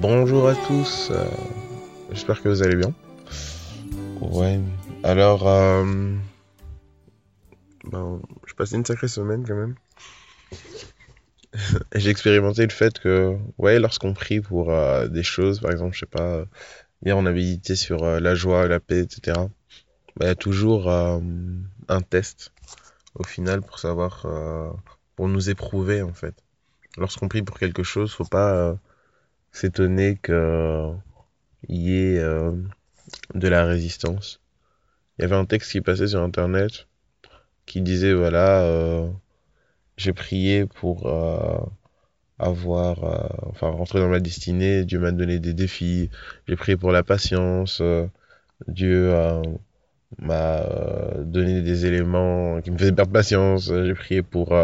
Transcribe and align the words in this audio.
Bonjour 0.00 0.48
à 0.48 0.54
tous, 0.54 1.10
euh, 1.10 1.26
j'espère 2.10 2.40
que 2.40 2.48
vous 2.48 2.62
allez 2.62 2.76
bien. 2.76 2.94
Ouais, 4.22 4.58
alors, 5.02 5.46
euh, 5.46 6.14
ben, 7.84 8.22
je 8.46 8.54
passé 8.54 8.76
une 8.76 8.86
sacrée 8.86 9.08
semaine 9.08 9.44
quand 9.46 9.56
même. 9.56 9.74
J'ai 11.94 12.08
expérimenté 12.08 12.62
le 12.62 12.72
fait 12.72 12.98
que, 12.98 13.36
ouais, 13.58 13.78
lorsqu'on 13.78 14.14
prie 14.14 14.40
pour 14.40 14.72
euh, 14.72 15.06
des 15.06 15.22
choses, 15.22 15.60
par 15.60 15.70
exemple, 15.70 15.92
je 15.92 16.00
sais 16.00 16.06
pas, 16.06 16.46
hier 17.04 17.18
on 17.18 17.26
a 17.26 17.32
médité 17.32 17.76
sur 17.76 18.02
la 18.02 18.34
joie, 18.34 18.68
la 18.68 18.80
paix, 18.80 19.00
etc. 19.00 19.38
Ben, 20.16 20.24
il 20.24 20.28
y 20.28 20.30
a 20.30 20.34
toujours 20.34 20.90
un 20.90 22.00
test 22.08 22.54
au 23.16 23.22
final 23.22 23.60
pour 23.60 23.78
savoir, 23.78 24.26
pour 25.14 25.28
nous 25.28 25.50
éprouver 25.50 26.00
en 26.00 26.14
fait. 26.14 26.42
Lorsqu'on 26.96 27.28
prie 27.28 27.42
pour 27.42 27.58
quelque 27.58 27.82
chose, 27.82 28.14
faut 28.14 28.24
pas 28.24 28.78
s'étonner 29.52 30.18
qu'il 30.22 30.94
y 31.68 31.96
ait 31.96 32.18
euh, 32.18 32.52
de 33.34 33.48
la 33.48 33.64
résistance. 33.64 34.40
Il 35.18 35.22
y 35.22 35.24
avait 35.24 35.36
un 35.36 35.44
texte 35.44 35.72
qui 35.72 35.80
passait 35.80 36.08
sur 36.08 36.22
internet 36.22 36.86
qui 37.66 37.82
disait 37.82 38.14
voilà, 38.14 38.62
euh, 38.62 39.08
j'ai 39.96 40.12
prié 40.12 40.66
pour 40.66 41.06
euh, 41.06 41.58
avoir, 42.38 43.04
euh, 43.04 43.28
enfin 43.50 43.68
rentrer 43.70 44.00
dans 44.00 44.08
ma 44.08 44.20
destinée, 44.20 44.84
Dieu 44.84 44.98
m'a 44.98 45.12
donné 45.12 45.38
des 45.38 45.54
défis, 45.54 46.10
j'ai 46.48 46.56
prié 46.56 46.76
pour 46.76 46.90
la 46.90 47.02
patience, 47.04 47.80
euh, 47.80 48.06
Dieu 48.68 49.12
m'a 50.18 50.64
donné 51.18 51.62
des 51.62 51.86
éléments 51.86 52.60
qui 52.60 52.70
me 52.70 52.78
faisaient 52.78 52.92
perdre 52.92 53.12
patience, 53.12 53.66
j'ai 53.66 53.94
prié 53.94 54.22
pour 54.22 54.54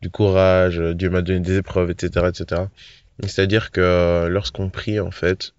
du 0.00 0.10
courage, 0.10 0.80
Dieu 0.80 1.10
m'a 1.10 1.22
donné 1.22 1.40
des 1.40 1.58
épreuves, 1.58 1.90
etc., 1.90 2.26
etc. 2.28 2.62
C'est-à-dire 3.22 3.70
que 3.70 4.26
lorsqu'on 4.28 4.68
prie, 4.70 5.00
en 5.00 5.10
fait, 5.10 5.54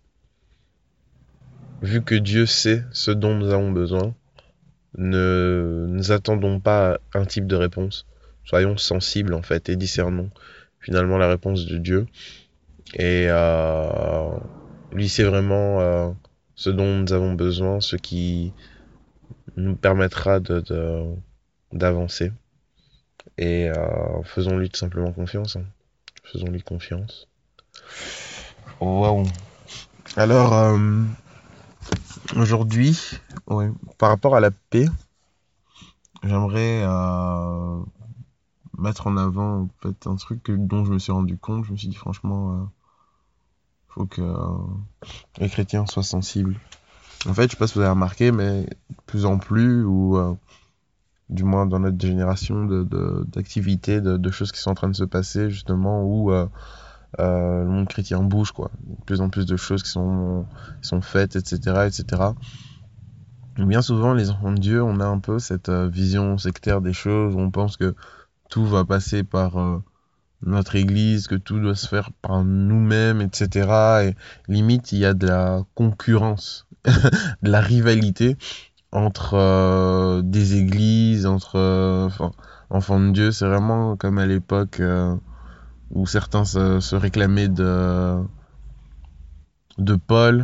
vu 1.82 2.04
que 2.04 2.16
Dieu 2.16 2.46
sait 2.46 2.84
ce 2.92 3.12
dont 3.12 3.36
nous 3.36 3.52
avons 3.52 3.72
besoin, 3.72 4.14
ne 4.98 5.86
nous 5.90 6.12
attendons 6.12 6.60
pas 6.60 7.00
un 7.14 7.26
type 7.26 7.48
de 7.48 7.56
réponse. 7.56 8.06
Soyons 8.46 8.78
sensibles, 8.78 9.34
en 9.34 9.42
fait, 9.42 9.70
et 9.70 9.76
discernons 9.76 10.30
finalement 10.80 11.18
la 11.18 11.28
réponse 11.28 11.66
de 11.66 11.78
Dieu. 11.78 12.08
Et 12.94 13.28
euh, 13.30 14.30
lui 14.94 15.10
sait 15.10 15.24
vraiment 15.26 15.82
euh, 15.82 16.10
ce 16.56 16.70
dont 16.70 16.96
nous 17.00 17.14
avons 17.14 17.34
besoin, 17.34 17.82
ce 17.82 17.96
qui 17.96 18.54
nous 19.58 19.76
permettra 19.76 20.40
de, 20.40 20.62
de- 20.62 21.04
d'avancer. 21.74 22.32
Et 23.38 23.70
euh, 23.70 24.24
faisons-lui 24.24 24.70
tout 24.70 24.80
simplement 24.80 25.12
confiance. 25.12 25.56
hein. 25.58 25.66
Faisons-lui 26.24 26.62
confiance. 26.62 27.28
Waouh. 28.80 29.24
Alors, 30.16 30.54
euh, 30.54 31.04
aujourd'hui, 32.36 33.20
par 33.98 34.10
rapport 34.10 34.36
à 34.36 34.40
la 34.40 34.52
paix, 34.52 34.88
j'aimerais 36.24 36.84
euh, 36.84 37.80
mettre 38.78 39.08
en 39.08 39.18
avant 39.18 39.62
en 39.62 39.70
fait, 39.82 40.08
un 40.08 40.16
truc 40.16 40.52
dont 40.52 40.86
je 40.86 40.92
me 40.92 41.00
suis 41.00 41.12
rendu 41.12 41.38
compte. 41.38 41.66
Je 41.66 41.72
me 41.72 41.78
suis 41.78 41.88
dit, 41.88 41.96
franchement, 41.96 42.52
euh, 42.52 42.64
faut 43.90 44.06
que 44.06 44.22
les 45.40 45.50
chrétiens 45.50 45.86
soient 45.88 46.04
sensibles. 46.04 46.60
En 47.28 47.34
fait, 47.34 47.44
je 47.44 47.52
sais 47.52 47.58
pas 47.58 47.68
si 47.68 47.74
vous 47.76 47.82
avez 47.82 47.90
remarqué, 47.90 48.32
mais 48.32 48.64
de 48.64 48.96
plus 49.08 49.26
en 49.26 49.40
plus, 49.40 49.84
ou 49.84 50.18
du 51.30 51.44
moins 51.44 51.66
dans 51.66 51.80
notre 51.80 52.00
génération, 52.00 52.66
d'activités, 52.66 54.02
de, 54.02 54.18
de 54.18 54.32
choses 54.32 54.52
qui 54.52 54.60
sont 54.60 54.70
en 54.70 54.76
train 54.76 54.88
de 54.88 54.96
se 54.96 55.04
passer, 55.04 55.50
justement, 55.50 56.04
où 56.04 56.32
euh, 57.20 57.64
le 57.64 57.70
monde 57.70 57.88
chrétien 57.88 58.22
bouge, 58.22 58.52
quoi. 58.52 58.72
De 58.84 59.04
plus 59.06 59.22
en 59.22 59.30
plus 59.30 59.46
de 59.46 59.58
choses 59.58 59.84
qui 59.84 59.90
sont, 59.90 60.46
faites, 61.02 61.36
etc., 61.36 61.88
etc. 61.88 62.24
Bien 63.58 63.82
souvent, 63.82 64.14
les 64.14 64.30
enfants 64.30 64.52
de 64.52 64.60
Dieu, 64.60 64.84
on 64.84 65.00
a 65.00 65.06
un 65.06 65.20
peu 65.20 65.40
cette 65.40 65.70
euh, 65.70 65.88
vision 65.88 66.38
sectaire 66.38 66.82
des 66.82 66.94
choses, 66.94 67.36
on 67.36 67.50
pense 67.50 67.76
que 67.76 67.96
tout 68.50 68.66
va 68.66 68.86
passer 68.86 69.24
par 69.24 69.58
euh, 69.60 69.84
notre 70.46 70.76
église, 70.76 71.28
que 71.28 71.36
tout 71.36 71.60
doit 71.60 71.76
se 71.76 71.88
faire 71.88 72.12
par 72.22 72.44
nous-mêmes, 72.44 73.22
etc. 73.22 74.10
Et 74.10 74.16
limite, 74.48 74.92
il 74.92 75.00
y 75.00 75.06
a 75.06 75.16
de 75.16 75.26
la 75.26 75.64
concurrence, 75.74 76.68
de 76.86 77.50
la 77.50 77.62
rivalité 77.62 78.38
entre 78.92 80.22
des 80.22 80.56
églises, 80.56 81.26
entre 81.26 82.10
enfants 82.70 83.00
de 83.00 83.12
Dieu. 83.12 83.32
C'est 83.32 83.48
vraiment 83.48 83.98
comme 83.98 84.18
à 84.18 84.26
l'époque 84.26 84.82
où 85.92 86.06
certains 86.06 86.46
se, 86.46 86.96
réclamaient 86.96 87.48
de, 87.48 88.22
de 89.78 89.96
Paul 89.96 90.42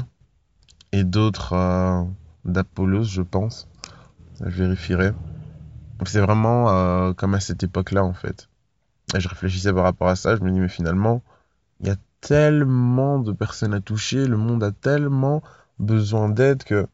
et 0.92 1.04
d'autres 1.04 1.54
euh, 1.54 2.04
d'Apollos, 2.46 3.04
je 3.04 3.22
pense. 3.22 3.68
Je 4.40 4.50
vérifierai. 4.50 5.12
C'est 6.06 6.22
vraiment 6.22 6.70
euh, 6.70 7.14
comme 7.14 7.34
à 7.34 7.40
cette 7.40 7.64
époque-là, 7.64 8.04
en 8.04 8.14
fait. 8.14 8.50
Et 9.16 9.20
je 9.20 9.28
réfléchissais 9.30 9.74
par 9.74 9.84
rapport 9.84 10.08
à 10.08 10.16
ça, 10.16 10.36
je 10.36 10.42
me 10.42 10.52
dis, 10.52 10.60
mais 10.60 10.70
finalement, 10.70 11.24
il 11.80 11.88
y 11.88 11.92
a 11.92 11.96
tellement 12.22 13.20
de 13.20 13.32
personnes 13.32 13.74
à 13.74 13.82
toucher, 13.82 14.26
le 14.26 14.38
monde 14.38 14.64
a 14.64 14.72
tellement 14.72 15.44
besoin 15.80 16.30
d'aide 16.30 16.64
que 16.64 16.88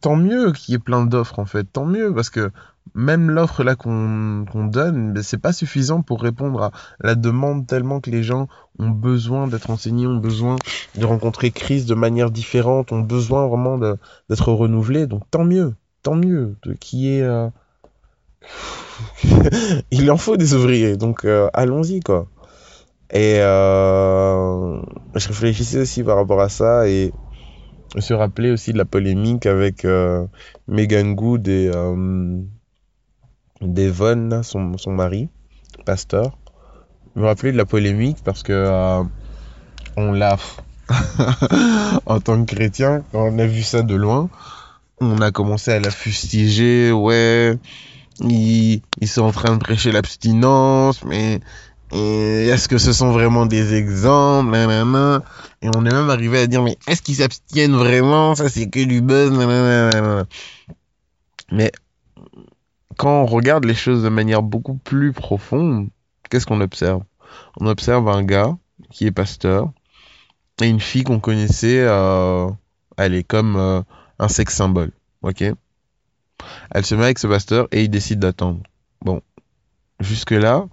tant 0.00 0.16
mieux 0.16 0.52
qu'il 0.52 0.72
y 0.72 0.76
ait 0.76 0.78
plein 0.78 1.04
d'offres, 1.04 1.38
en 1.38 1.44
fait. 1.44 1.64
Tant 1.64 1.86
mieux, 1.86 2.14
parce 2.14 2.30
que 2.30 2.50
même 2.94 3.30
l'offre 3.30 3.62
là 3.62 3.76
qu'on 3.76 4.44
qu'on 4.50 4.64
donne, 4.64 5.12
ben, 5.12 5.22
c'est 5.22 5.38
pas 5.38 5.52
suffisant 5.52 6.02
pour 6.02 6.22
répondre 6.22 6.62
à 6.62 6.70
la 7.00 7.14
demande 7.14 7.66
tellement 7.66 8.00
que 8.00 8.10
les 8.10 8.22
gens 8.22 8.48
ont 8.78 8.90
besoin 8.90 9.46
d'être 9.46 9.70
enseignés, 9.70 10.06
ont 10.06 10.16
besoin 10.16 10.56
de 10.96 11.04
rencontrer 11.04 11.50
Christ 11.50 11.88
de 11.88 11.94
manière 11.94 12.30
différente, 12.30 12.92
ont 12.92 13.00
besoin 13.00 13.46
vraiment 13.46 13.78
d'être 13.78 14.52
renouvelés. 14.52 15.06
Donc 15.06 15.22
tant 15.30 15.44
mieux, 15.44 15.74
tant 16.02 16.14
mieux 16.14 16.56
qui 16.80 17.08
est 17.08 17.22
euh, 17.22 17.48
il 19.90 20.10
en 20.10 20.16
faut 20.16 20.36
des 20.36 20.54
ouvriers, 20.54 20.96
donc 20.96 21.24
euh, 21.24 21.48
allons-y 21.52 22.00
quoi. 22.00 22.26
Et 23.12 23.38
euh, 23.40 24.80
je 25.16 25.28
réfléchissais 25.28 25.80
aussi 25.80 26.04
par 26.04 26.16
rapport 26.16 26.40
à 26.40 26.48
ça 26.48 26.88
et 26.88 27.12
suis 27.98 28.14
rappelé 28.14 28.52
aussi 28.52 28.72
de 28.72 28.78
la 28.78 28.84
polémique 28.84 29.46
avec 29.46 29.84
Megan 30.68 31.14
Good 31.16 31.48
et 31.48 31.72
Devon, 33.60 34.42
son, 34.42 34.78
son 34.78 34.92
mari, 34.92 35.28
pasteur. 35.84 36.38
Me 37.14 37.24
rappelais 37.24 37.52
de 37.52 37.56
la 37.56 37.66
polémique 37.66 38.18
parce 38.24 38.42
que 38.42 38.52
euh, 38.52 39.02
on 39.96 40.12
l'a 40.12 40.36
en 42.06 42.20
tant 42.20 42.44
que 42.44 42.54
chrétien, 42.54 43.04
quand 43.12 43.26
on 43.26 43.38
a 43.38 43.46
vu 43.46 43.62
ça 43.62 43.82
de 43.82 43.94
loin, 43.94 44.28
on 45.00 45.20
a 45.20 45.30
commencé 45.30 45.70
à 45.70 45.80
la 45.80 45.90
fustiger, 45.90 46.92
ouais, 46.92 47.56
ils, 48.20 48.82
sont 49.06 49.22
en 49.22 49.32
train 49.32 49.54
de 49.54 49.58
prêcher 49.58 49.92
l'abstinence, 49.92 51.04
mais 51.04 51.40
est-ce 51.92 52.68
que 52.68 52.78
ce 52.78 52.92
sont 52.92 53.12
vraiment 53.12 53.46
des 53.46 53.74
exemples 53.74 54.54
Et 54.54 55.68
on 55.74 55.84
est 55.84 55.92
même 55.92 56.10
arrivé 56.10 56.40
à 56.40 56.46
dire, 56.46 56.62
mais 56.62 56.76
est-ce 56.86 57.02
qu'ils 57.02 57.16
s'abstiennent 57.16 57.76
vraiment? 57.76 58.34
Ça, 58.34 58.48
c'est 58.48 58.68
que 58.68 58.84
du 58.84 59.00
buzz. 59.00 59.32
Mais 61.52 61.72
quand 63.00 63.22
on 63.22 63.26
regarde 63.26 63.64
les 63.64 63.72
choses 63.74 64.02
de 64.02 64.10
manière 64.10 64.42
beaucoup 64.42 64.74
plus 64.74 65.14
profonde, 65.14 65.88
qu'est-ce 66.28 66.44
qu'on 66.44 66.60
observe? 66.60 67.02
On 67.58 67.66
observe 67.66 68.06
un 68.10 68.22
gars 68.22 68.58
qui 68.90 69.06
est 69.06 69.10
pasteur 69.10 69.72
et 70.62 70.68
une 70.68 70.80
fille 70.80 71.04
qu'on 71.04 71.20
connaissait, 71.20 71.80
euh, 71.80 72.48
elle 72.98 73.14
est 73.14 73.24
comme 73.24 73.56
euh, 73.56 73.80
un 74.18 74.28
sexe 74.28 74.54
symbole, 74.54 74.92
ok? 75.22 75.44
Elle 76.72 76.84
se 76.84 76.94
met 76.94 77.04
avec 77.04 77.18
ce 77.18 77.26
pasteur 77.28 77.68
et 77.70 77.84
il 77.84 77.88
décide 77.90 78.18
d'attendre. 78.20 78.62
Bon, 79.02 79.22
jusque-là, 80.00 80.66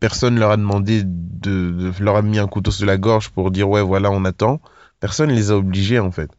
personne 0.00 0.38
leur 0.38 0.50
a 0.50 0.56
demandé 0.56 1.02
de, 1.04 1.70
de- 1.70 1.92
leur 2.02 2.16
a 2.16 2.22
mis 2.22 2.38
un 2.38 2.46
couteau 2.46 2.70
sous 2.70 2.84
la 2.84 2.96
gorge 2.96 3.30
pour 3.30 3.50
dire 3.50 3.68
ouais 3.68 3.82
voilà 3.82 4.10
on 4.10 4.24
attend. 4.24 4.60
Personne 5.00 5.30
les 5.30 5.50
a 5.50 5.56
obligés 5.56 5.98
en 5.98 6.10
fait. 6.10 6.30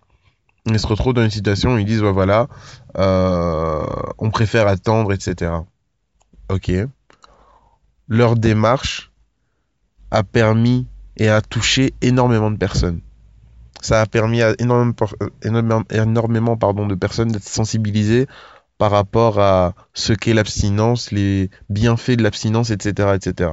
Ils 0.65 0.79
se 0.79 0.87
retrouvent 0.87 1.13
dans 1.13 1.23
une 1.23 1.29
situation 1.29 1.75
où 1.75 1.77
ils 1.77 1.85
disent 1.85 2.01
ouais 2.01 2.11
voilà 2.11 2.47
euh, 2.97 3.85
on 4.17 4.31
préfère 4.31 4.67
attendre 4.67 5.13
etc. 5.13 5.51
Ok. 6.49 6.71
Leur 8.07 8.35
démarche 8.35 9.11
a 10.11 10.23
permis 10.23 10.87
et 11.17 11.29
a 11.29 11.41
touché 11.41 11.93
énormément 12.01 12.51
de 12.51 12.57
personnes. 12.57 13.01
Ça 13.81 14.01
a 14.01 14.05
permis 14.05 14.41
à 14.41 14.49
euh, 14.49 14.55
énormément, 15.43 15.83
énormément 15.91 16.57
pardon, 16.57 16.87
de 16.87 16.95
personnes 16.95 17.31
d'être 17.31 17.47
sensibilisées 17.47 18.27
par 18.77 18.91
rapport 18.91 19.39
à 19.39 19.73
ce 19.93 20.13
qu'est 20.13 20.33
l'abstinence, 20.33 21.11
les 21.11 21.49
bienfaits 21.69 22.17
de 22.17 22.23
l'abstinence, 22.23 22.71
etc., 22.71 23.13
etc. 23.15 23.51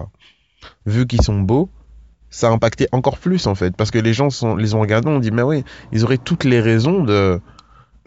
Vu 0.86 1.06
qu'ils 1.06 1.22
sont 1.22 1.40
beaux, 1.40 1.70
ça 2.32 2.48
a 2.48 2.50
impacté 2.50 2.88
encore 2.90 3.18
plus 3.18 3.46
en 3.46 3.54
fait, 3.54 3.76
parce 3.76 3.92
que 3.92 3.98
les 3.98 4.14
gens 4.14 4.28
les 4.56 4.74
ont 4.74 4.80
regardés, 4.80 5.08
on 5.08 5.20
dit 5.20 5.30
mais 5.30 5.42
oui, 5.42 5.64
ils 5.92 6.02
auraient 6.02 6.18
toutes 6.18 6.44
les 6.44 6.60
raisons 6.60 7.04
de 7.04 7.40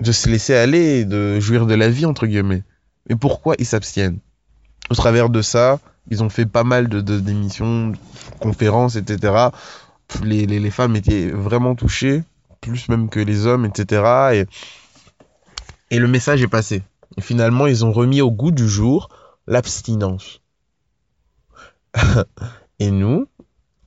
de 0.02 0.12
se 0.12 0.28
laisser 0.28 0.54
aller, 0.56 1.06
de 1.06 1.40
jouir 1.40 1.66
de 1.66 1.74
la 1.74 1.88
vie 1.88 2.06
entre 2.06 2.28
guillemets. 2.28 2.64
Mais 3.08 3.16
pourquoi 3.16 3.56
ils 3.60 3.66
s'abstiennent? 3.66 4.20
Au 4.90 4.96
travers 4.96 5.30
de 5.30 5.42
ça, 5.42 5.80
ils 6.10 6.24
ont 6.24 6.30
fait 6.30 6.46
pas 6.46 6.64
mal 6.64 6.90
de 6.90 7.00
d'émissions, 7.02 7.94
conférences, 8.42 8.96
etc. 8.96 9.50
les, 10.24 10.46
les, 10.46 10.60
les, 10.60 10.72
femmes 10.72 10.96
étaient 10.96 11.30
vraiment 11.30 11.76
touchées, 11.76 12.24
plus 12.62 12.90
même 12.90 13.10
que 13.10 13.20
les 13.20 13.46
hommes, 13.46 13.66
etc. 13.66 14.04
Et, 14.34 15.96
et 15.96 16.00
le 16.00 16.08
message 16.08 16.42
est 16.42 16.48
passé. 16.48 16.84
Et 17.18 17.22
finalement, 17.22 17.68
ils 17.68 17.86
ont 17.86 17.92
remis 17.92 18.22
au 18.22 18.32
goût 18.32 18.52
du 18.52 18.68
jour 18.68 19.10
l'abstinence. 19.48 20.42
et 22.80 22.92
nous, 22.92 23.28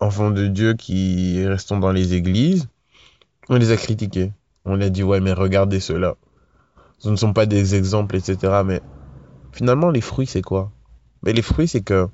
enfants 0.01 0.31
de 0.31 0.47
Dieu 0.47 0.75
qui 0.75 1.45
restons 1.47 1.79
dans 1.79 1.93
les 1.93 2.15
églises, 2.15 2.69
on 3.49 3.57
les 3.57 3.71
a 3.71 3.77
critiqués. 3.77 4.33
On 4.65 4.81
a 4.81 4.89
dit, 4.91 5.03
ouais, 5.03 5.21
mais 5.21 5.33
regardez 5.33 5.81
cela. 5.81 6.17
Ce 6.99 7.09
ne 7.09 7.17
sont 7.17 7.33
pas 7.33 7.47
des 7.47 7.75
exemples, 7.75 8.17
etc. 8.17 8.63
Mais 8.65 8.81
finalement, 9.53 9.91
les 9.91 10.01
fruits, 10.01 10.27
c'est 10.27 10.43
quoi? 10.43 10.71
Mais 11.23 11.33
les 11.33 11.43
fruits, 11.43 11.69
c'est 11.69 11.81
que 11.81 12.09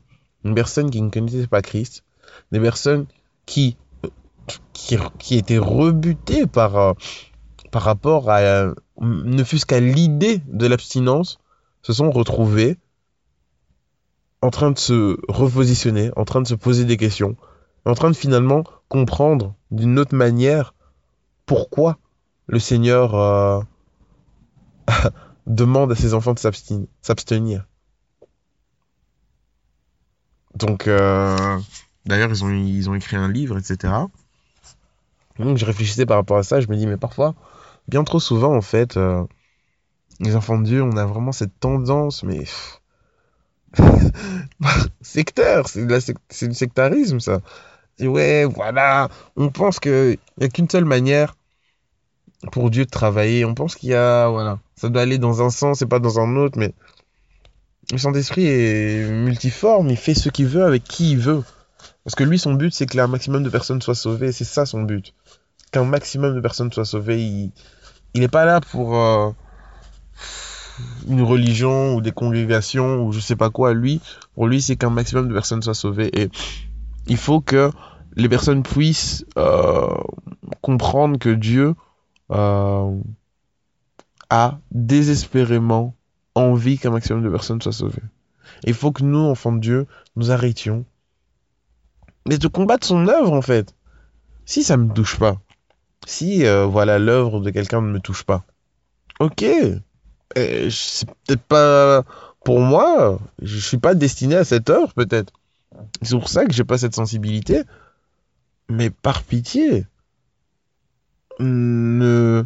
une 0.44 0.54
personne 0.54 0.90
qui 0.90 1.00
ne 1.00 1.10
connaissait 1.10 1.46
pas 1.46 1.62
Christ, 1.62 2.04
des 2.52 2.60
personnes 2.60 3.06
qui, 3.46 3.76
qui, 4.72 4.96
qui 5.18 5.36
étaient 5.36 5.58
rebutées 5.58 6.46
par, 6.46 6.76
euh, 6.76 6.92
par 7.70 7.82
rapport 7.82 8.30
à, 8.30 8.72
ne 9.00 9.44
fût-ce 9.44 9.66
qu'à 9.66 9.80
l'idée 9.80 10.40
de 10.46 10.66
l'abstinence, 10.66 11.40
se 11.82 11.92
sont 11.92 12.10
retrouvées 12.10 12.78
en 14.42 14.50
train 14.50 14.70
de 14.70 14.78
se 14.78 15.18
repositionner, 15.28 16.10
en 16.16 16.24
train 16.24 16.42
de 16.42 16.46
se 16.46 16.54
poser 16.54 16.84
des 16.84 16.96
questions, 16.96 17.36
en 17.84 17.94
train 17.94 18.10
de 18.10 18.16
finalement 18.16 18.64
comprendre 18.88 19.54
d'une 19.70 19.98
autre 19.98 20.14
manière 20.14 20.74
pourquoi 21.46 21.98
le 22.46 22.58
Seigneur 22.58 23.14
euh, 23.14 23.60
demande 25.46 25.92
à 25.92 25.94
ses 25.94 26.14
enfants 26.14 26.34
de 26.34 26.38
s'abstenir. 26.38 27.66
Donc, 30.54 30.86
euh, 30.86 31.58
d'ailleurs, 32.06 32.30
ils 32.30 32.88
ont, 32.88 32.94
écrit 32.94 33.16
un 33.16 33.28
livre, 33.28 33.58
etc. 33.58 33.92
Donc, 35.38 35.58
je 35.58 35.64
réfléchissais 35.64 36.06
par 36.06 36.16
rapport 36.18 36.36
à 36.36 36.42
ça. 36.44 36.60
Je 36.60 36.68
me 36.68 36.76
dis, 36.76 36.86
mais 36.86 36.96
parfois, 36.96 37.34
bien 37.88 38.04
trop 38.04 38.20
souvent, 38.20 38.54
en 38.54 38.60
fait, 38.60 38.96
euh, 38.96 39.24
les 40.20 40.36
enfants 40.36 40.58
de 40.58 40.64
Dieu, 40.64 40.82
on 40.82 40.96
a 40.96 41.04
vraiment 41.04 41.32
cette 41.32 41.58
tendance, 41.58 42.22
mais. 42.22 42.44
sectaire, 45.00 45.66
c'est 45.66 46.48
du 46.48 46.54
sectarisme, 46.54 47.18
ça. 47.18 47.40
Et 47.98 48.08
ouais, 48.08 48.44
voilà, 48.44 49.08
on 49.36 49.50
pense 49.50 49.78
qu'il 49.78 50.18
n'y 50.38 50.46
a 50.46 50.48
qu'une 50.48 50.68
seule 50.68 50.84
manière 50.84 51.36
pour 52.52 52.70
Dieu 52.70 52.84
de 52.84 52.90
travailler. 52.90 53.44
On 53.44 53.54
pense 53.54 53.74
qu'il 53.74 53.90
y 53.90 53.94
a, 53.94 54.28
voilà, 54.28 54.58
ça 54.76 54.88
doit 54.88 55.02
aller 55.02 55.18
dans 55.18 55.42
un 55.42 55.50
sens 55.50 55.82
et 55.82 55.86
pas 55.86 56.00
dans 56.00 56.18
un 56.18 56.36
autre, 56.36 56.58
mais 56.58 56.72
le 57.92 57.98
Saint-Esprit 57.98 58.46
est 58.46 59.10
multiforme, 59.10 59.90
il 59.90 59.96
fait 59.96 60.14
ce 60.14 60.28
qu'il 60.28 60.46
veut 60.46 60.64
avec 60.64 60.84
qui 60.84 61.12
il 61.12 61.18
veut. 61.18 61.42
Parce 62.04 62.14
que 62.14 62.24
lui, 62.24 62.38
son 62.38 62.54
but, 62.54 62.72
c'est 62.72 62.86
que 62.86 62.98
un 62.98 63.06
maximum 63.06 63.42
de 63.42 63.50
personnes 63.50 63.80
soient 63.80 63.94
sauvées, 63.94 64.32
c'est 64.32 64.44
ça 64.44 64.66
son 64.66 64.82
but. 64.82 65.14
Qu'un 65.70 65.84
maximum 65.84 66.34
de 66.34 66.40
personnes 66.40 66.72
soient 66.72 66.84
sauvées, 66.84 67.22
il 67.22 67.52
n'est 68.20 68.28
pas 68.28 68.44
là 68.44 68.60
pour 68.60 68.96
euh, 68.96 69.30
une 71.08 71.22
religion 71.22 71.94
ou 71.94 72.00
des 72.00 72.12
congrégations 72.12 73.04
ou 73.04 73.12
je 73.12 73.20
sais 73.20 73.36
pas 73.36 73.50
quoi. 73.50 73.74
Lui, 73.74 74.00
pour 74.34 74.46
lui, 74.46 74.60
c'est 74.62 74.76
qu'un 74.76 74.90
maximum 74.90 75.28
de 75.28 75.34
personnes 75.34 75.62
soient 75.62 75.74
sauvées. 75.74 76.10
Et 76.18 76.30
il 77.06 77.16
faut 77.16 77.40
que 77.40 77.70
les 78.16 78.28
personnes 78.28 78.62
puissent 78.62 79.24
euh, 79.36 79.94
comprendre 80.60 81.18
que 81.18 81.30
Dieu 81.30 81.74
euh, 82.30 82.96
a 84.30 84.58
désespérément 84.70 85.94
envie 86.34 86.78
qu'un 86.78 86.90
maximum 86.90 87.22
de 87.22 87.28
personnes 87.28 87.60
soient 87.60 87.72
sauvées. 87.72 88.02
Il 88.64 88.74
faut 88.74 88.92
que 88.92 89.02
nous, 89.02 89.18
enfants 89.18 89.52
de 89.52 89.60
Dieu, 89.60 89.86
nous 90.16 90.30
arrêtions. 90.30 90.84
Mais 92.26 92.38
de 92.38 92.48
combattre 92.48 92.86
son 92.86 93.06
œuvre, 93.08 93.32
en 93.32 93.42
fait. 93.42 93.74
Si 94.46 94.62
ça 94.62 94.76
me 94.76 94.92
touche 94.92 95.18
pas. 95.18 95.36
Si, 96.06 96.46
euh, 96.46 96.64
voilà, 96.64 96.98
l'œuvre 96.98 97.40
de 97.40 97.50
quelqu'un 97.50 97.80
ne 97.80 97.90
me 97.90 98.00
touche 98.00 98.24
pas. 98.24 98.44
Ok. 99.20 99.44
C'est 100.34 101.06
peut-être 101.06 101.42
pas 101.42 102.02
pour 102.44 102.60
moi. 102.60 103.18
Je 103.42 103.58
suis 103.58 103.78
pas 103.78 103.94
destiné 103.94 104.36
à 104.36 104.44
cette 104.44 104.70
œuvre, 104.70 104.92
peut-être. 104.94 105.32
C'est 106.02 106.16
pour 106.16 106.28
ça 106.28 106.44
que 106.44 106.52
j'ai 106.52 106.64
pas 106.64 106.78
cette 106.78 106.94
sensibilité. 106.94 107.62
Mais 108.68 108.90
par 108.90 109.22
pitié, 109.22 109.86
ne, 111.38 112.44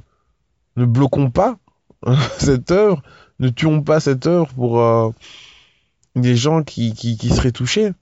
ne 0.77 0.85
bloquons 0.85 1.31
pas 1.31 1.59
cette 2.39 2.71
œuvre, 2.71 3.03
ne 3.39 3.49
tuons 3.49 3.83
pas 3.83 4.01
cette 4.01 4.27
œuvre 4.27 4.53
pour 4.55 4.81
euh, 4.81 5.11
des 6.17 6.37
gens 6.37 6.63
qui, 6.63 6.93
qui, 6.95 7.29
seraient 7.29 7.53
touchés. 7.53 7.93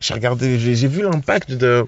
J'ai 0.00 0.14
regardé, 0.14 0.58
j'ai 0.58 0.88
vu 0.88 1.02
l'impact 1.02 1.52
de, 1.52 1.86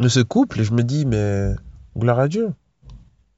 de 0.00 0.08
ce 0.08 0.20
couple 0.20 0.60
et 0.60 0.64
je 0.64 0.72
me 0.72 0.82
dis, 0.82 1.06
mais 1.06 1.54
gloire 1.96 2.18
à 2.18 2.28
Dieu. 2.28 2.52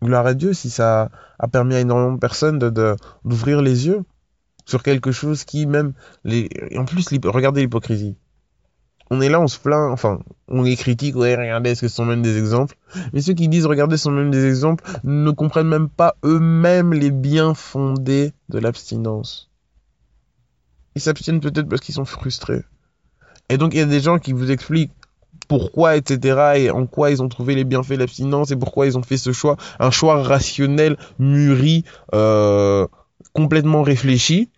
Gloire 0.03 0.27
à 0.27 0.35
Dieu 0.35 0.53
si 0.53 0.71
ça 0.71 1.11
a 1.39 1.49
permis 1.49 1.75
à 1.75 1.81
énormément 1.81 2.15
de 2.15 2.19
personnes 2.19 2.59
d'ouvrir 2.59 3.63
les 3.63 3.87
yeux 3.87 4.03
sur 4.71 4.83
quelque 4.83 5.13
chose 5.13 5.45
qui 5.45 5.67
même 5.67 5.93
les 6.25 6.49
en 6.77 6.85
plus 6.85 7.07
regardez 7.25 7.63
l'hypocrisie 7.63 8.17
on 9.11 9.21
est 9.21 9.29
là 9.29 9.41
on 9.41 9.49
se 9.49 9.59
plaint 9.59 9.91
enfin 9.91 10.21
on 10.49 10.63
les 10.63 10.77
critique 10.77 11.17
ouais 11.17 11.35
regardez 11.35 11.75
ce 11.75 11.89
sont 11.89 12.05
même 12.05 12.23
des 12.23 12.39
exemples? 12.39 12.77
Mais 13.13 13.21
ceux 13.21 13.35
qui 13.35 13.49
disent 13.49 13.67
regardez 13.67 13.97
ce 13.97 14.05
sont 14.05 14.13
même 14.13 14.31
des 14.31 14.47
exemples 14.47 14.85
ne 15.05 15.31
comprennent 15.31 15.69
même 15.69 15.89
pas 15.89 16.17
eux-mêmes 16.25 16.95
les 16.95 17.11
biens 17.11 17.55
fondés 17.55 18.33
de 18.49 18.59
l'abstinence 18.59 19.51
ils 20.95 21.03
s'abstiennent 21.03 21.41
peut-être 21.41 21.69
parce 21.69 21.83
qu'ils 21.83 21.95
sont 21.95 22.05
frustrés 22.05 22.63
et 23.49 23.59
donc 23.59 23.75
il 23.75 23.79
y 23.79 23.83
a 23.83 23.87
des 23.87 24.01
gens 24.01 24.19
qui 24.19 24.33
vous 24.33 24.51
expliquent 24.51 24.93
pourquoi, 25.49 25.97
etc. 25.97 26.53
et 26.57 26.71
en 26.71 26.87
quoi 26.87 27.11
ils 27.11 27.23
ont 27.23 27.29
trouvé 27.29 27.57
les 27.57 27.65
bienfaits 27.65 27.95
de 27.95 27.97
l'abstinence 27.97 28.53
et 28.53 28.57
pourquoi 28.57 28.87
ils 28.87 28.97
ont 28.97 29.03
fait 29.03 29.17
ce 29.17 29.33
choix, 29.33 29.57
un 29.81 29.91
choix 29.91 30.23
rationnel, 30.23 30.97
mûri, 31.19 31.85
euh, 32.15 32.87
complètement 33.33 33.83
réfléchi. 33.83 34.49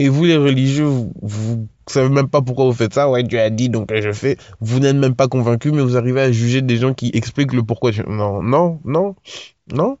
Et 0.00 0.08
vous, 0.08 0.24
les 0.24 0.38
religieux, 0.38 0.86
vous, 0.86 1.10
vous 1.20 1.68
savez 1.86 2.08
même 2.08 2.28
pas 2.30 2.40
pourquoi 2.40 2.64
vous 2.64 2.72
faites 2.72 2.94
ça. 2.94 3.10
Ouais, 3.10 3.22
Dieu 3.22 3.38
a 3.38 3.50
dit, 3.50 3.68
donc 3.68 3.92
je 3.94 4.12
fais. 4.12 4.38
Vous 4.58 4.80
n'êtes 4.80 4.96
même 4.96 5.14
pas 5.14 5.28
convaincu, 5.28 5.72
mais 5.72 5.82
vous 5.82 5.98
arrivez 5.98 6.22
à 6.22 6.32
juger 6.32 6.62
des 6.62 6.78
gens 6.78 6.94
qui 6.94 7.10
expliquent 7.12 7.52
le 7.52 7.62
pourquoi. 7.62 7.90
Non, 8.08 8.42
non, 8.42 8.80
non, 8.86 9.14
non, 9.70 9.98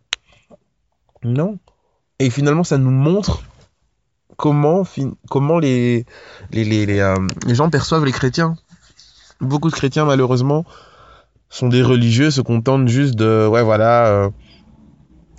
non. 1.22 1.58
Et 2.18 2.30
finalement, 2.30 2.64
ça 2.64 2.78
nous 2.78 2.90
montre 2.90 3.42
comment, 4.38 4.84
euh, 4.96 6.02
les 6.50 6.74
gens 7.48 7.68
perçoivent 7.68 8.06
les 8.06 8.12
chrétiens. 8.12 8.56
Beaucoup 9.42 9.68
de 9.68 9.74
chrétiens, 9.74 10.06
malheureusement, 10.06 10.64
sont 11.50 11.68
des 11.68 11.82
religieux, 11.82 12.30
se 12.30 12.40
contentent 12.40 12.88
juste 12.88 13.16
de, 13.16 13.46
ouais, 13.46 13.62
voilà, 13.62 14.06
euh, 14.06 14.30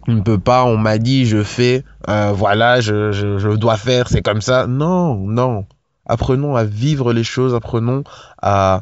on 0.07 0.13
ne 0.13 0.21
peut 0.21 0.39
pas, 0.39 0.65
on 0.65 0.77
m'a 0.77 0.97
dit, 0.97 1.25
je 1.25 1.43
fais, 1.43 1.83
euh, 2.09 2.31
voilà, 2.31 2.81
je, 2.81 3.11
je, 3.11 3.55
dois 3.55 3.77
faire, 3.77 4.07
c'est 4.07 4.21
comme 4.21 4.41
ça. 4.41 4.67
Non, 4.67 5.15
non. 5.15 5.65
Apprenons 6.05 6.55
à 6.55 6.63
vivre 6.63 7.13
les 7.13 7.23
choses, 7.23 7.53
apprenons 7.53 8.03
à, 8.41 8.81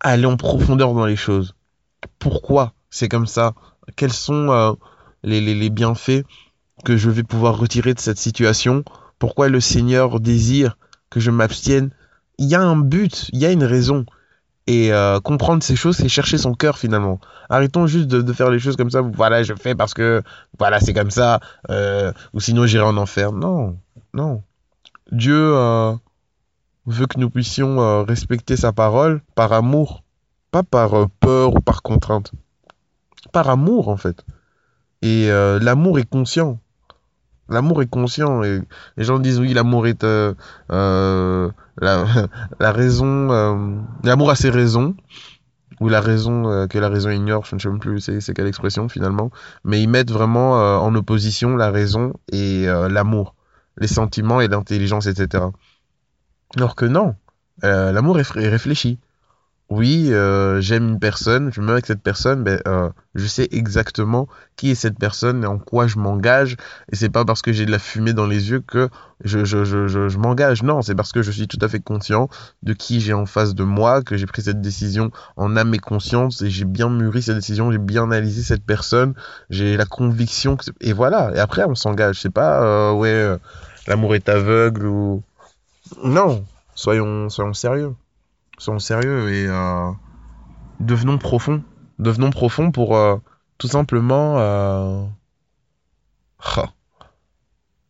aller 0.00 0.26
en 0.26 0.36
profondeur 0.36 0.94
dans 0.94 1.06
les 1.06 1.16
choses. 1.16 1.54
Pourquoi 2.18 2.72
c'est 2.90 3.08
comme 3.08 3.26
ça? 3.26 3.54
Quels 3.96 4.12
sont 4.12 4.50
euh, 4.50 4.72
les, 5.22 5.40
les, 5.40 5.54
les 5.54 5.70
bienfaits 5.70 6.24
que 6.84 6.96
je 6.96 7.10
vais 7.10 7.22
pouvoir 7.22 7.58
retirer 7.58 7.94
de 7.94 8.00
cette 8.00 8.18
situation? 8.18 8.84
Pourquoi 9.18 9.48
le 9.48 9.60
Seigneur 9.60 10.20
désire 10.20 10.78
que 11.10 11.20
je 11.20 11.30
m'abstienne? 11.30 11.90
Il 12.38 12.46
y 12.46 12.54
a 12.54 12.62
un 12.62 12.76
but, 12.76 13.28
il 13.32 13.40
y 13.40 13.46
a 13.46 13.52
une 13.52 13.64
raison. 13.64 14.06
Et 14.68 14.92
euh, 14.92 15.18
comprendre 15.18 15.62
ces 15.62 15.76
choses, 15.76 15.96
c'est 15.96 16.10
chercher 16.10 16.36
son 16.36 16.52
cœur 16.52 16.76
finalement. 16.76 17.20
Arrêtons 17.48 17.86
juste 17.86 18.06
de, 18.06 18.32
faire 18.34 18.50
les 18.50 18.58
choses 18.58 18.76
comme 18.76 18.90
ça. 18.90 19.00
Voilà, 19.00 19.42
je 19.42 19.54
fais 19.54 19.74
parce 19.74 19.94
que 19.94 20.22
voilà, 20.58 20.78
c'est 20.78 20.92
comme 20.92 21.10
ça. 21.10 21.40
Euh, 21.70 22.12
ou 22.34 22.40
sinon, 22.40 22.66
j'irai 22.66 22.84
en 22.84 22.98
enfer. 22.98 23.32
Non, 23.32 23.78
non. 24.12 24.42
Dieu 25.10 25.54
euh, 25.56 25.94
veut 26.84 27.06
que 27.06 27.18
nous 27.18 27.30
puissions 27.30 28.04
respecter 28.04 28.58
sa 28.58 28.72
parole 28.72 29.22
par 29.34 29.54
amour, 29.54 30.02
pas 30.50 30.62
par 30.62 31.08
peur 31.18 31.54
ou 31.54 31.60
par 31.60 31.80
contrainte. 31.80 32.32
Par 33.32 33.48
amour 33.48 33.88
en 33.88 33.96
fait. 33.96 34.22
Et 35.00 35.28
l'amour 35.30 35.98
est 35.98 36.08
conscient. 36.10 36.60
L'amour 37.48 37.82
est 37.82 37.86
conscient 37.86 38.42
et 38.42 38.60
les 38.96 39.04
gens 39.04 39.18
disent 39.18 39.40
oui 39.40 39.54
l'amour 39.54 39.86
est 39.86 40.04
euh, 40.04 40.34
euh, 40.70 41.50
la, 41.80 42.04
raison 42.72 43.30
euh, 43.30 43.76
l'amour 44.04 44.30
a 44.30 44.36
ses 44.36 44.50
raisons. 44.50 44.94
Ou 45.80 45.88
la 45.88 46.00
raison 46.00 46.66
que 46.66 46.76
la 46.76 46.88
raison 46.88 47.08
ignore 47.10 47.44
je 47.44 47.54
ne 47.54 47.60
sais 47.60 47.68
même 47.68 47.78
plus 47.78 48.00
c'est 48.00 48.34
quelle 48.34 48.48
expression 48.48 48.88
finalement. 48.88 49.30
Mais 49.62 49.80
ils 49.80 49.88
mettent 49.88 50.10
vraiment 50.10 50.54
en 50.82 50.92
opposition 50.96 51.54
la 51.54 51.70
raison 51.70 52.14
et 52.32 52.66
l'amour 52.66 53.36
les 53.76 53.86
sentiments 53.86 54.40
et 54.40 54.48
l'intelligence 54.48 55.06
etc 55.06 55.44
alors 56.56 56.74
que 56.74 56.84
non 56.84 57.14
l'amour 57.62 58.18
est, 58.18 58.48
réfléchi 58.48 58.98
oui, 59.70 60.08
euh, 60.12 60.62
j'aime 60.62 60.88
une 60.88 60.98
personne, 60.98 61.52
je 61.52 61.60
me 61.60 61.66
mets 61.66 61.72
avec 61.72 61.84
cette 61.84 62.00
personne, 62.02 62.42
ben, 62.42 62.58
euh, 62.66 62.88
je 63.14 63.26
sais 63.26 63.48
exactement 63.50 64.26
qui 64.56 64.70
est 64.70 64.74
cette 64.74 64.98
personne 64.98 65.44
et 65.44 65.46
en 65.46 65.58
quoi 65.58 65.86
je 65.86 65.98
m'engage. 65.98 66.56
Et 66.90 66.96
c'est 66.96 67.10
pas 67.10 67.26
parce 67.26 67.42
que 67.42 67.52
j'ai 67.52 67.66
de 67.66 67.70
la 67.70 67.78
fumée 67.78 68.14
dans 68.14 68.26
les 68.26 68.50
yeux 68.50 68.60
que 68.60 68.88
je, 69.24 69.44
je, 69.44 69.64
je, 69.64 69.86
je, 69.86 70.08
je 70.08 70.18
m'engage. 70.18 70.62
Non, 70.62 70.80
c'est 70.80 70.94
parce 70.94 71.12
que 71.12 71.20
je 71.20 71.30
suis 71.30 71.48
tout 71.48 71.58
à 71.60 71.68
fait 71.68 71.80
conscient 71.80 72.30
de 72.62 72.72
qui 72.72 73.00
j'ai 73.00 73.12
en 73.12 73.26
face 73.26 73.54
de 73.54 73.62
moi, 73.62 74.02
que 74.02 74.16
j'ai 74.16 74.24
pris 74.24 74.40
cette 74.40 74.62
décision 74.62 75.10
en 75.36 75.54
âme 75.54 75.74
et 75.74 75.78
conscience 75.78 76.40
et 76.40 76.48
j'ai 76.48 76.64
bien 76.64 76.88
mûri 76.88 77.20
cette 77.20 77.36
décision, 77.36 77.70
j'ai 77.70 77.78
bien 77.78 78.04
analysé 78.04 78.42
cette 78.42 78.64
personne, 78.64 79.12
j'ai 79.50 79.76
la 79.76 79.84
conviction 79.84 80.56
que 80.56 80.64
et 80.80 80.94
voilà. 80.94 81.30
Et 81.34 81.40
après, 81.40 81.64
on 81.64 81.74
s'engage. 81.74 82.20
C'est 82.22 82.32
pas, 82.32 82.62
euh, 82.62 82.92
ouais, 82.94 83.10
euh, 83.10 83.36
l'amour 83.86 84.14
est 84.14 84.30
aveugle 84.30 84.86
ou. 84.86 85.22
Non, 86.02 86.42
soyons, 86.74 87.28
soyons 87.28 87.52
sérieux 87.52 87.94
soyons 88.58 88.78
sérieux 88.78 89.32
et 89.32 89.46
euh, 89.46 89.90
devenons 90.80 91.18
profonds. 91.18 91.62
Devenons 91.98 92.30
profonds 92.30 92.70
pour 92.70 92.96
euh, 92.96 93.16
tout 93.56 93.68
simplement 93.68 94.38
euh, 94.38 95.04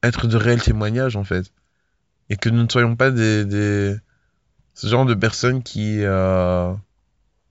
être 0.02 0.26
de 0.26 0.36
réels 0.36 0.62
témoignages 0.62 1.16
en 1.16 1.24
fait. 1.24 1.52
Et 2.30 2.36
que 2.36 2.48
nous 2.48 2.62
ne 2.62 2.68
soyons 2.68 2.96
pas 2.96 3.10
des, 3.10 3.44
des 3.44 3.96
ce 4.74 4.86
genre 4.86 5.06
de 5.06 5.14
personnes 5.14 5.62
qui 5.62 6.02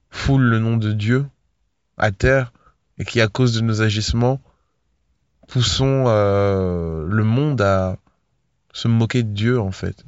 foulent 0.09 0.49
le 0.49 0.59
nom 0.59 0.77
de 0.77 0.93
Dieu 0.93 1.25
à 1.97 2.11
terre 2.11 2.53
et 2.99 3.05
qui 3.05 3.19
à 3.21 3.27
cause 3.27 3.53
de 3.53 3.61
nos 3.61 3.81
agissements 3.81 4.39
poussons 5.47 6.05
le 6.05 7.23
monde 7.23 7.59
à 7.61 7.97
se 8.71 8.87
moquer 8.87 9.23
de 9.23 9.33
Dieu 9.33 9.59
en 9.59 9.71
fait. 9.71 10.05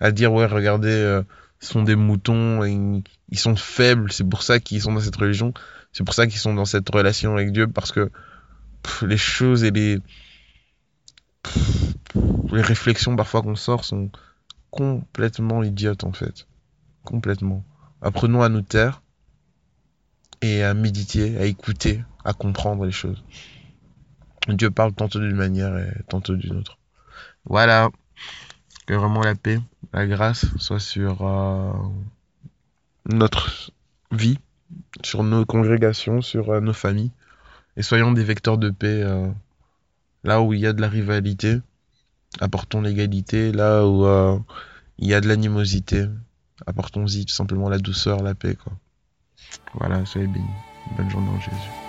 À 0.00 0.10
dire 0.10 0.32
ouais 0.32 0.46
regardez 0.46 1.22
sont 1.60 1.82
des 1.82 1.96
moutons, 1.96 2.64
et 2.64 3.02
ils 3.28 3.38
sont 3.38 3.56
faibles, 3.56 4.10
c'est 4.12 4.28
pour 4.28 4.42
ça 4.42 4.60
qu'ils 4.60 4.80
sont 4.80 4.92
dans 4.92 5.00
cette 5.00 5.16
religion, 5.16 5.52
c'est 5.92 6.04
pour 6.04 6.14
ça 6.14 6.26
qu'ils 6.26 6.38
sont 6.38 6.54
dans 6.54 6.64
cette 6.64 6.88
relation 6.88 7.34
avec 7.34 7.52
Dieu, 7.52 7.66
parce 7.66 7.92
que 7.92 8.10
les 9.02 9.18
choses 9.18 9.62
et 9.64 9.70
les, 9.70 9.98
les 12.52 12.62
réflexions 12.62 13.14
parfois 13.14 13.42
qu'on 13.42 13.56
sort 13.56 13.84
sont 13.84 14.10
complètement 14.70 15.62
idiotes 15.62 16.04
en 16.04 16.12
fait. 16.12 16.46
Complètement. 17.04 17.64
Apprenons 18.02 18.42
à 18.42 18.48
nous 18.48 18.62
taire 18.62 19.02
et 20.42 20.62
à 20.62 20.74
méditer, 20.74 21.36
à 21.38 21.44
écouter, 21.44 22.02
à 22.24 22.32
comprendre 22.32 22.84
les 22.84 22.92
choses. 22.92 23.22
Dieu 24.48 24.70
parle 24.70 24.94
tantôt 24.94 25.20
d'une 25.20 25.36
manière 25.36 25.76
et 25.76 25.92
tantôt 26.08 26.34
d'une 26.34 26.56
autre. 26.56 26.78
Voilà. 27.44 27.90
Que 28.86 28.94
vraiment 28.94 29.22
la 29.22 29.34
paix 29.34 29.60
la 29.92 30.06
grâce 30.06 30.46
soit 30.58 30.80
sur 30.80 31.26
euh, 31.26 31.72
notre 33.06 33.72
vie, 34.12 34.38
sur 35.02 35.24
nos 35.24 35.44
congrégations, 35.44 36.20
sur 36.20 36.50
euh, 36.50 36.60
nos 36.60 36.72
familles. 36.72 37.10
Et 37.76 37.82
soyons 37.82 38.12
des 38.12 38.24
vecteurs 38.24 38.58
de 38.58 38.70
paix 38.70 39.02
euh, 39.02 39.28
là 40.24 40.42
où 40.42 40.52
il 40.52 40.60
y 40.60 40.66
a 40.66 40.72
de 40.72 40.80
la 40.80 40.88
rivalité. 40.88 41.58
Apportons 42.40 42.82
l'égalité. 42.82 43.52
Là 43.52 43.86
où 43.86 44.06
il 44.98 45.08
y 45.08 45.14
a 45.14 45.20
de 45.20 45.26
l'animosité, 45.26 46.06
apportons-y 46.66 47.24
tout 47.24 47.34
simplement 47.34 47.68
la 47.68 47.78
douceur, 47.78 48.22
la 48.22 48.34
paix. 48.34 48.54
Quoi. 48.54 48.72
Voilà, 49.74 50.04
soyez 50.06 50.28
bénis. 50.28 50.46
Bonne 50.96 51.10
journée 51.10 51.30
en 51.30 51.40
Jésus. 51.40 51.79